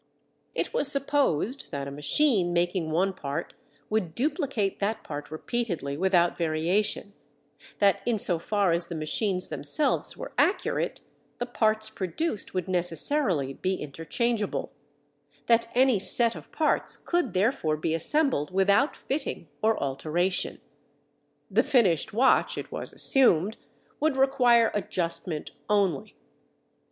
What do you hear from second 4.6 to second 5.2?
that